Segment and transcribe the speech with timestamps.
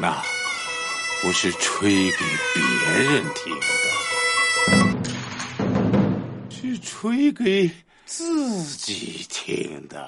[0.00, 0.22] 那，
[1.20, 2.18] 不是吹给
[2.54, 2.62] 别
[3.02, 3.66] 人听的，
[6.48, 7.68] 是吹给
[8.06, 10.06] 自己听的。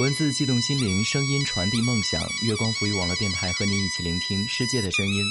[0.00, 2.18] 文字悸动心灵，声音传递梦想。
[2.46, 5.22] 月光浮语网络电台和您一起聆听世界的声音。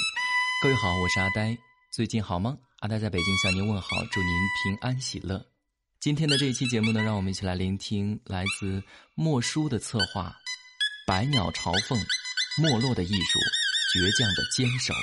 [0.62, 1.58] 各位好，我是阿呆，
[1.92, 2.56] 最近好吗？
[2.78, 4.30] 阿呆在北京向您问好，祝您
[4.62, 5.44] 平安喜乐。
[5.98, 8.80] 今天的这一期节目呢，让我们一起来聆听来自
[9.16, 10.28] 莫书的策划
[11.04, 11.98] 《百鸟朝凤》，
[12.62, 13.40] 没落的艺术，
[13.92, 14.94] 倔强的坚守。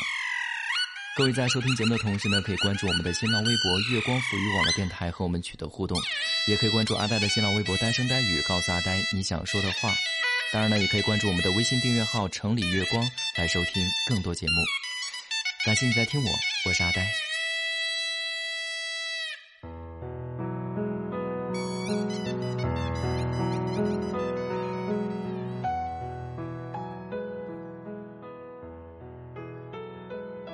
[1.18, 6.00] 各位在收听节目的同时呢，可以关注我们的新浪微博“月光抚育网”络电台和我们取得互动，
[6.48, 9.94] 也可以关注阿呆的新浪微博“单声呆语”，告诉阿呆你想说的话。
[10.54, 13.04] 当然呢，也可以关注我们的微信订阅号“城里月光”
[13.38, 14.54] 来收听更多节目。
[15.66, 16.30] 感谢你在听我，
[16.66, 17.06] 我是阿呆。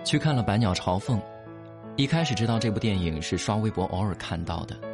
[0.03, 1.19] 去看了《百鸟朝凤》，
[1.97, 4.92] 一开始知道这部电影是刷微博偶尔看到的。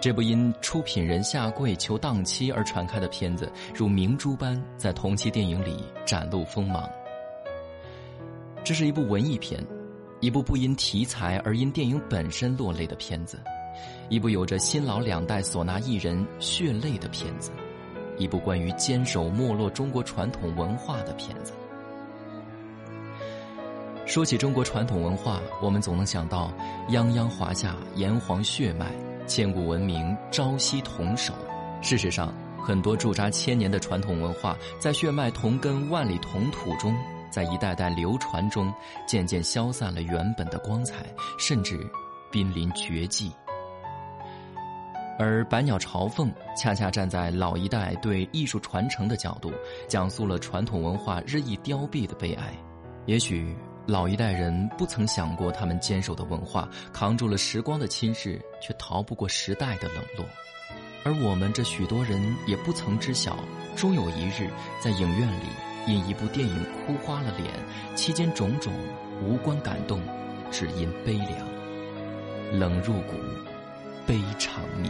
[0.00, 6.88] 这部因出品人下跪求档期而传开的片子，如明珠般在同期电影里展露锋芒。
[8.64, 9.62] 这是一部文艺片，
[10.20, 13.38] 一部不因题材而因电影本身落泪的片子，
[14.08, 17.50] 一部有着新老两代唢呐艺人血泪的片子，
[18.16, 21.52] 一部关于坚守没落中国传统文化的片子。
[24.06, 26.50] 说起中国传统文化，我们总能想到
[26.88, 28.90] 泱泱华夏炎黄血脉，
[29.30, 31.32] 千古文明朝夕同守。
[31.80, 36.92] 事实上，很多驻扎千年的传统文化，在血脉同根、万里同土中，
[37.30, 38.74] 在一代代流传中，
[39.06, 41.06] 渐渐消散了原本的光彩，
[41.38, 41.78] 甚至
[42.32, 43.30] 濒临绝迹。
[45.16, 46.28] 而《百鸟朝凤》
[46.60, 49.52] 恰恰站在老一代对艺术传承的角度，
[49.86, 52.52] 讲述了传统文化日益凋敝的悲哀。
[53.06, 53.54] 也许。
[53.90, 60.24] 老一代人不曾想过，他们坚守的文化扛住了时光的侵蚀，却逃不过时代的冷落；
[61.02, 63.36] 而我们这许多人也不曾知晓，
[63.74, 64.48] 终有一日
[64.80, 65.46] 在影院里
[65.88, 67.50] 因一部电影哭花了脸，
[67.96, 68.72] 期间种种
[69.24, 70.00] 无关感动，
[70.52, 71.48] 只因悲凉，
[72.52, 73.16] 冷入骨，
[74.06, 74.88] 悲长鸣。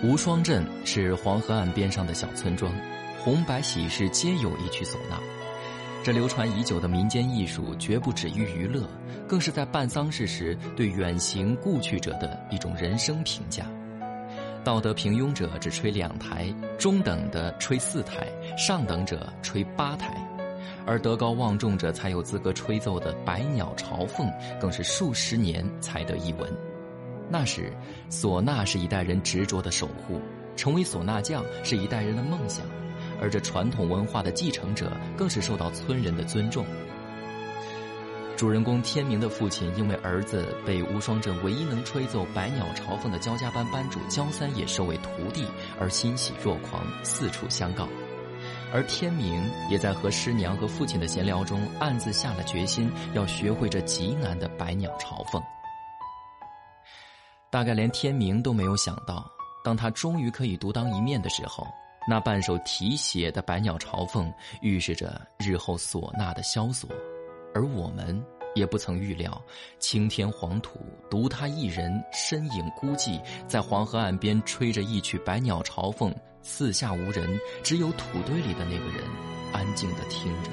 [0.00, 2.72] 无双镇是黄河岸边上的小村庄。
[3.24, 5.18] 红白喜事皆有一曲唢呐，
[6.02, 8.86] 这流传已久的民间艺术绝不止于娱乐，
[9.26, 13.64] 更是在办丧事时对远行故去者的一种人生评价。
[14.62, 20.14] 道德平庸者只吹两台，中等的吹四台，上等者吹八台，
[20.84, 24.30] 而德高望重者才有资格吹奏的百鸟朝凤，
[24.60, 26.52] 更是数十年才得一闻。
[27.30, 27.72] 那时，
[28.10, 30.20] 唢呐是一代人执着的守护，
[30.56, 32.66] 成为唢呐匠是一代人的梦想。
[33.20, 36.64] 而这传统文化的继承者，更是受到村人的尊重。
[38.36, 45.46] 主人公天明的父亲，因为儿子被无双镇唯一能吹奏百鸟朝凤的焦家班班主焦三爷收为徒弟，
[45.80, 47.88] 而欣喜若狂，四处相告。
[48.72, 55.40] 而天明也在和师娘和父亲的闲聊中，暗自下了决心，要学会这极难的百鸟朝凤。
[57.50, 59.24] 大概连天明都没有想到，
[59.64, 61.64] 当他终于可以独当一面的时候。
[62.06, 64.28] 那半首题写的《百鸟朝凤》，
[64.60, 66.90] 预示着日后唢呐的萧索，
[67.54, 68.22] 而我们
[68.54, 69.42] 也不曾预料，
[69.78, 79.02] 青天黄土独他一人身影孤寂，在黄河岸边吹着一曲《百鸟朝凤》，四下无人，只有土堆里的那个人
[79.52, 80.50] 安静的听着。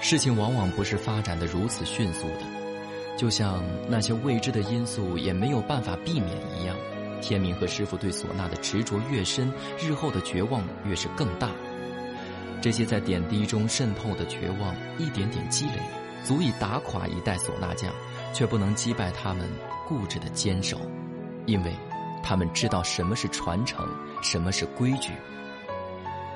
[0.00, 6.76] 事情往往不是发展的如此迅速的，就像那些未知的因素也没有办法避免一样。
[7.22, 9.50] 天明和师傅对唢呐的执着越深，
[9.80, 11.48] 日后的绝望越是更大。
[12.60, 15.80] 这些在点滴中渗透的绝望，一点点积累，
[16.22, 17.90] 足以打垮一代唢呐匠，
[18.34, 19.48] 却不能击败他们
[19.88, 20.78] 固执的坚守，
[21.46, 21.72] 因为
[22.22, 23.88] 他们知道什么是传承，
[24.22, 25.12] 什么是规矩。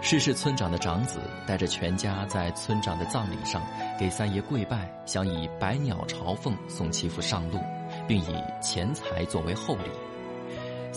[0.03, 3.63] 逝世村长的长子带着全家在村长的葬礼上
[3.99, 7.59] 给三爷跪拜，想以百鸟朝凤送其父上路，
[8.07, 9.91] 并以钱财作为厚礼。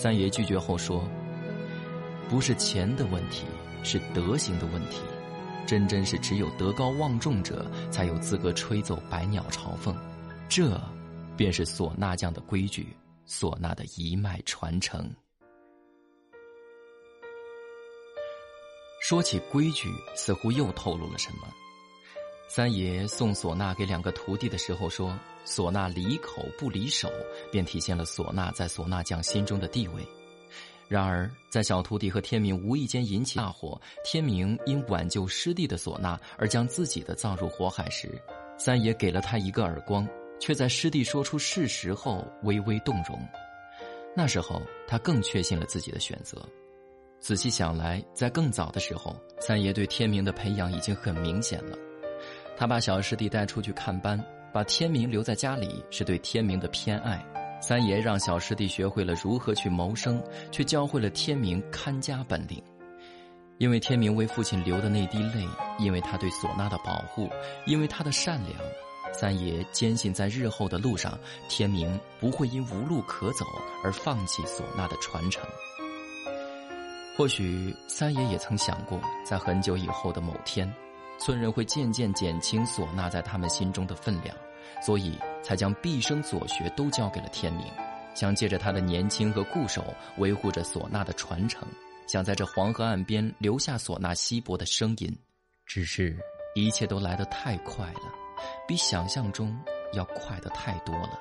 [0.02, 1.06] 三爷拒绝后说
[2.32, 3.44] ：“不是钱的问题，
[3.84, 5.02] 是德行的问题。
[5.68, 9.94] 真真是只有德高望重者才有资格吹奏百鸟朝凤，
[10.48, 10.80] 这
[11.36, 12.96] 便是唢呐匠的规矩，
[13.28, 15.14] 唢呐的一脉传承。”
[19.04, 21.40] 说起规矩，似乎又透露了什么。
[22.52, 25.16] 三爷送唢呐给两个徒弟的时候说
[25.46, 27.08] ：“唢呐离口不离手”，
[27.52, 30.04] 便体现了唢呐在唢呐匠心中的地位。
[30.88, 38.20] 然而，在小徒弟和天明无意间引起大火，天明因挽救师弟的唢呐而将自己的葬入火海时，
[38.58, 40.08] 三爷给了他一个耳光，
[40.40, 43.20] 却在师弟说出事实后微微动容。
[44.16, 46.44] 那时候，他更确信了自己的选择。
[47.20, 51.78] 仔细想来，在更早的时候，三爷对天明的培养已经很明显了。
[52.60, 54.22] 他把小师弟带出去看班，
[54.52, 57.26] 把天明留在家里，是对天明的偏爱。
[57.62, 60.22] 三爷让小师弟学会了如何去谋生，
[60.52, 62.62] 却教会了天明看家本领。
[63.60, 65.48] 因为天明为父亲流的那滴泪，
[65.80, 67.30] 因为他对唢呐的保护，
[67.66, 68.54] 因为他的善良，
[69.14, 71.18] 三爷坚信在日后的路上，
[71.48, 73.46] 天明不会因无路可走
[73.86, 75.42] 而放弃唢呐的传承。
[77.16, 80.70] 或许三爷也曾想过，在很久以后的某天，
[81.20, 84.36] 村人会渐渐减轻唢呐在他们心中的分量。
[84.82, 87.66] 所以，才将毕生所学都交给了天明，
[88.16, 89.84] 想借着他的年轻和固守，
[90.18, 91.68] 维护着唢呐的传承，
[92.08, 95.18] 想在这黄河岸边留下唢呐稀薄的声音。
[95.66, 96.18] 只是，
[96.56, 98.02] 一切都来得太快了，
[98.68, 99.58] 比想象中
[99.94, 101.20] 要快得太多了。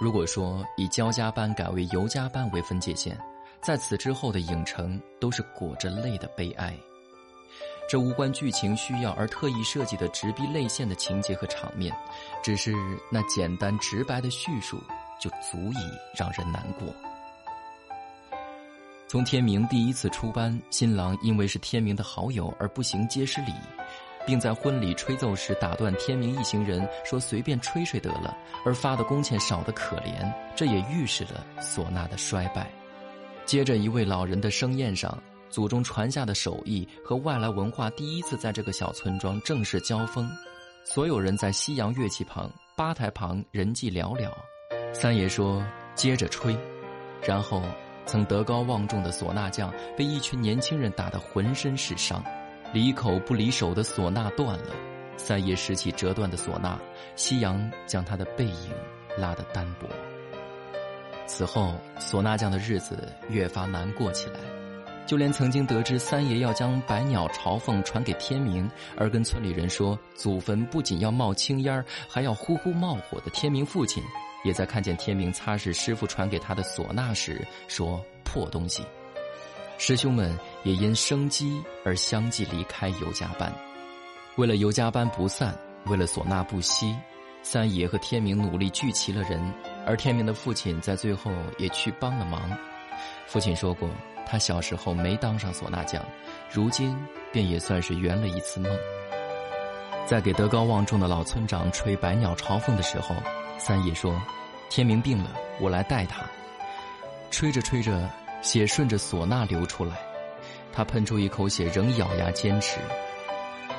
[0.00, 3.18] 如果说以焦家班改为游家班为分界线，
[3.60, 6.72] 在此之后的影城都是裹着泪的悲哀。
[7.88, 11.90] 这无关剧情需要而特意设计的直逼泪腺的情节和场面，
[12.42, 12.74] 只是
[13.10, 14.78] 那简单直白的叙述
[15.18, 15.78] 就足以
[16.14, 16.94] 让人难过。
[19.06, 23.54] 从天明第一次出班，新郎因为是天明的好友而不行接师礼，
[24.26, 28.36] 并在婚礼吹奏时打断天明一行人说随便吹吹得了，
[28.66, 32.70] 而发的工钱少得可怜，这也预示了唢呐的衰败。
[33.46, 35.18] 接着一位老人的生宴上。
[35.50, 40.28] 祖宗传下的手艺和外来文化第一次在这个小村庄正式交锋，
[40.84, 44.30] 所有人在西洋乐器旁吧台旁人迹寥寥。
[44.92, 45.64] 三爷说
[45.94, 46.56] ：“接着吹。”
[47.22, 47.62] 然后，
[48.06, 52.22] 曾德高望重的唢呐匠被一群年轻人打得浑身是伤，
[52.72, 54.74] 离口不离手的唢呐断了。
[55.16, 56.78] 三爷拾起折断的唢呐，
[57.16, 58.70] 夕阳将他的背影
[59.18, 59.88] 拉得单薄。
[61.26, 64.40] 此后，唢呐匠的日子越发难过起来。
[65.08, 74.04] 就连曾经得知三爷要将百鸟朝凤传给天明，而跟村里人说祖坟不仅要冒青烟还要呼呼冒火的天明父亲，
[74.44, 78.84] 也在看见天明擦拭师傅传给他的唢呐时说破东西。
[79.78, 83.50] 师兄们也因生机而相继离开尤家班。
[84.36, 86.94] 为了尤家班不散，为了唢呐不息，
[87.42, 89.40] 三爷和天明努力聚齐了人，
[89.86, 92.54] 而天明的父亲在最后也去帮了忙。
[93.26, 93.88] 父亲说过。
[94.30, 96.04] 他小时候没当上唢呐匠，
[96.50, 96.94] 如今
[97.32, 98.70] 便也算是圆了一次梦。
[100.06, 103.14] 在给德高望重的老村长吹《百鸟朝凤》的时候，
[103.58, 104.20] 三爷说
[104.68, 105.30] ：“天明病了，
[105.60, 106.22] 我来带他。”
[107.30, 108.08] 吹着吹着，
[108.42, 109.96] 血顺着唢呐流出来，
[110.72, 112.78] 他喷出一口血，仍咬牙坚持。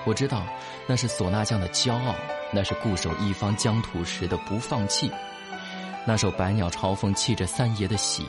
[0.05, 0.43] 我知道，
[0.87, 2.15] 那是唢呐匠的骄傲，
[2.51, 5.11] 那是固守一方疆土时的不放弃。
[6.05, 8.23] 那首《百鸟朝凤》沏着三爷的血，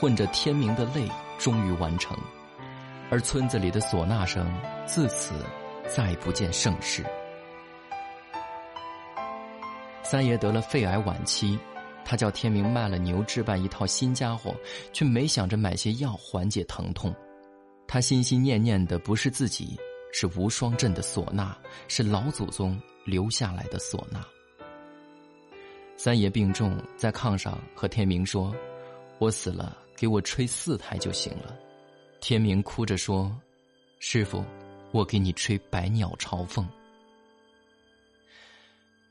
[0.00, 1.08] 混着天明的泪。
[1.38, 2.16] 终于完成，
[3.10, 4.46] 而村子里的唢呐声
[4.84, 5.34] 自此
[5.88, 7.04] 再不见盛世。
[10.02, 11.58] 三爷得了肺癌晚期，
[12.04, 14.54] 他叫天明卖了牛置办一套新家伙，
[14.92, 17.14] 却没想着买些药缓解疼痛。
[17.86, 19.78] 他心心念念的不是自己，
[20.12, 21.56] 是无双镇的唢呐，
[21.88, 24.24] 是老祖宗留下来的唢呐。
[25.96, 28.54] 三爷病重，在炕上和天明说
[29.18, 31.58] ：“我死了。”给我吹四台就行了，
[32.20, 33.36] 天明哭着说
[33.98, 34.44] ：“师傅，
[34.92, 36.64] 我给你吹百鸟朝凤。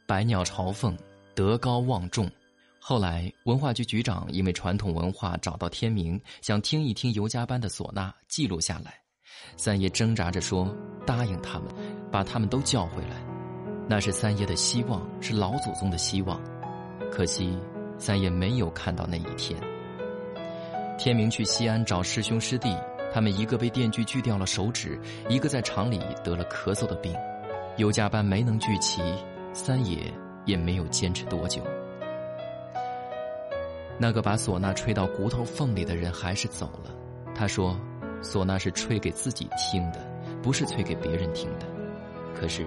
[0.06, 0.98] 百鸟朝凤，
[1.36, 2.32] 德高望重。
[2.80, 8.98] 后来文化局局长因为传统文化找到天明，想听一听尤家班的唢呐，记录下来。
[9.58, 10.74] 三爷挣扎着说
[11.06, 11.68] 答应他们，
[12.10, 13.22] 把他们都叫回来。
[13.90, 16.42] 那是三爷的希望，是老祖宗的希望。
[17.12, 17.60] 可惜
[17.98, 19.62] 三爷没有看到那一天。
[20.98, 22.76] 天明去西安找师兄师弟，
[23.14, 25.00] 他们一个被电锯锯掉了手指，
[25.30, 27.16] 一个在厂里得了咳嗽的病，
[27.78, 29.02] 有加班没能聚齐，
[29.54, 30.12] 三爷
[30.46, 31.62] 也没有坚持多久。
[34.00, 36.92] 那个把唢呐吹到骨头缝里的人还是走了。
[37.36, 37.80] 他说
[38.22, 40.00] ：“唢呐是吹给自己听的，
[40.42, 41.68] 不是吹给别人听的。”
[42.34, 42.66] 可是，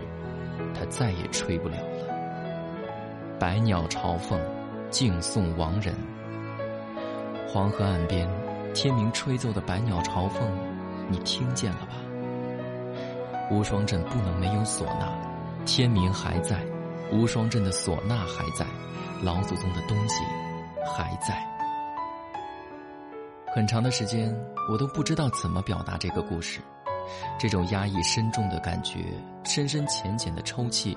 [0.72, 3.38] 他再也吹不了了。
[3.40, 4.40] 百鸟朝凤，
[4.88, 5.92] 敬送亡人。
[7.52, 8.28] 黄河岸边，
[8.72, 10.48] 天明吹奏的百鸟朝凤，
[11.08, 11.96] 你听见了吧？
[13.50, 15.18] 无双镇不能没有唢呐，
[15.66, 16.64] 天明还在，
[17.10, 18.64] 无双镇的唢呐还在，
[19.20, 20.22] 老祖宗的东西
[20.94, 21.44] 还在。
[23.52, 24.32] 很长的时间，
[24.70, 26.60] 我都不知道怎么表达这个故事。
[27.36, 29.00] 这种压抑深重的感觉，
[29.42, 30.96] 深深浅浅的抽泣。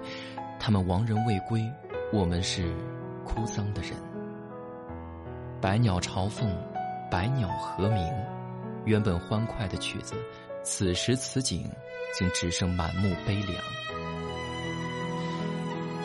[0.60, 1.68] 他们亡人未归，
[2.12, 2.72] 我们是
[3.26, 3.94] 哭丧的人。
[5.64, 6.54] 百鸟朝凤，
[7.10, 8.06] 百鸟和鸣。
[8.84, 10.14] 原本欢快的曲子，
[10.62, 11.72] 此时此景，
[12.14, 13.56] 竟只剩满目悲凉。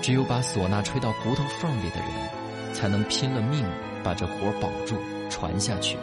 [0.00, 3.64] 只有把唢呐吹到骨头缝里的人，才能拼了命
[4.04, 4.96] 把这活保住、
[5.28, 5.98] 传下去。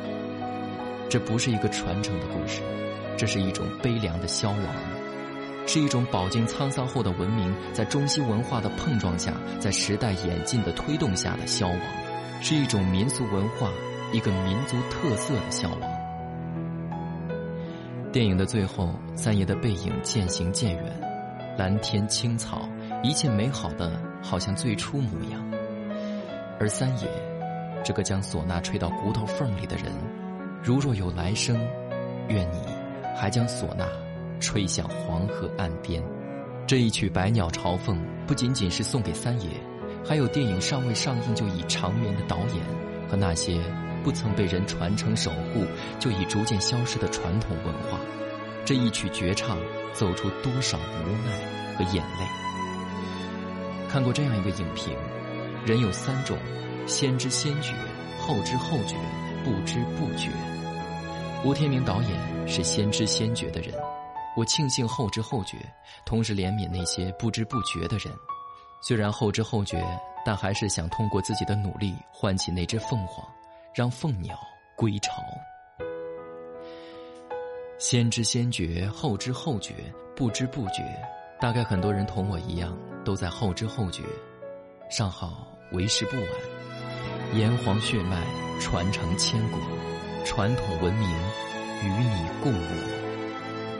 [1.09, 2.61] 这不是一个传承的故事，
[3.15, 4.59] 这是一种悲凉的消亡，
[5.65, 9.31] 是一种饱经沧桑后的文明在中西文化的碰撞下，
[9.61, 11.79] 在时代演进的推动下的消亡，
[12.47, 13.71] 是一种民俗文化、
[14.13, 15.91] 一个民族特色的向往。
[18.11, 21.01] 电影的最后，三爷的背影渐行渐远，
[21.57, 22.69] 蓝天青草，
[23.01, 25.43] 一切美好的好像最初模样。
[26.59, 27.09] 而三爷，
[27.83, 29.91] 这个将唢呐吹到骨头缝里的人，
[30.61, 31.57] 如若有来生，
[32.27, 32.59] 愿你
[33.17, 33.87] 还将唢呐
[34.39, 35.99] 吹向黄河岸边。
[36.67, 37.97] 这一曲《百鸟朝凤》
[38.27, 39.49] 不仅仅是送给三爷，
[40.07, 42.65] 还有电影尚未上映就已长眠的导演
[43.09, 43.59] 和那些。
[44.03, 45.65] 不曾被人传承守护，
[45.97, 47.99] 就已逐渐消失的传统文化，
[48.63, 49.57] 这一曲绝唱，
[49.93, 53.89] 走出多少无奈和眼泪。
[53.89, 54.95] 看过这样一个影评：
[55.65, 56.37] 人有三种，
[56.85, 57.73] 先知先觉，
[58.19, 58.95] 后知后觉，
[59.43, 60.29] 不知不觉。
[61.43, 63.73] 吴天明导演是先知先觉的人，
[64.37, 65.57] 我庆幸后知后觉，
[66.05, 68.13] 同时怜悯那些不知不觉的人。
[68.81, 69.83] 虽然后知后觉，
[70.25, 73.25] 但还是想通过自己的努力唤起那只凤凰。
[73.73, 74.39] 让凤鸟
[74.77, 75.21] 归巢。
[77.77, 79.73] 先知先觉，后知后觉，
[80.15, 80.81] 不知不觉。
[81.41, 84.01] 大概很多人同我一样，都在后知后觉。
[84.89, 86.27] 尚好为时不晚，
[87.33, 88.23] 炎黄血脉
[88.61, 89.59] 传承千古，
[90.23, 91.09] 传统文明
[91.83, 92.65] 与你共舞。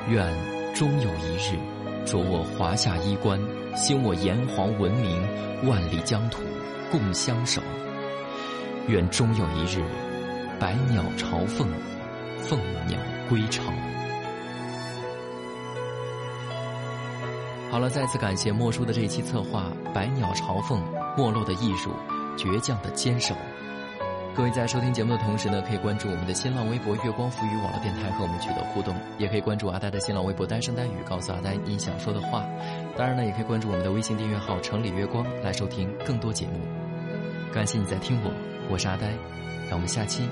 [0.09, 1.57] 愿终有一日，
[2.05, 3.39] 着我华夏衣冠，
[3.75, 5.21] 兴我炎黄文明，
[5.67, 6.41] 万里疆土
[6.91, 7.62] 共相守。
[8.88, 9.83] 愿终有一日，
[10.59, 11.67] 百鸟朝凤，
[12.38, 13.63] 凤鸟归巢。
[17.71, 20.79] 好了，再次感谢莫叔的这期策划《百鸟朝凤》，
[21.17, 21.89] 没落的艺术，
[22.38, 23.35] 倔强的坚守。
[24.35, 32.43] 各位在收听节目的同时呢，可以关注我们的新浪微博“月光浮语网络电台”和我们取得互动，也可以关注阿呆的新浪微博“单声单语”，告诉阿呆你想说的话。
[32.97, 36.59] 当然呢，也可以关注我们的微信订阅号“城里月光”来收听更多节目。
[37.53, 38.31] 感谢你在听我。
[38.69, 39.07] 我是阿呆，
[39.69, 40.27] 让我们下期